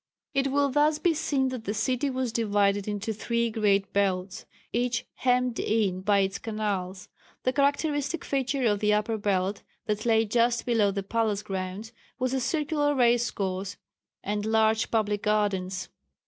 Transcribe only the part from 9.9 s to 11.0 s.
lay just below